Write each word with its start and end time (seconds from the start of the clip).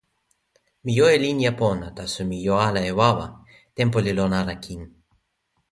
mi 0.83 0.91
jo 0.97 1.05
e 1.15 1.17
linja 1.23 1.51
pona, 1.59 1.87
taso 1.97 2.21
mi 2.29 2.37
jo 2.45 2.53
ala 2.67 2.81
e 2.89 2.91
wawa. 2.99 3.27
tenpo 3.77 3.97
li 4.05 4.11
lon 4.17 4.33
ala 4.39 4.55
kin. 4.63 4.81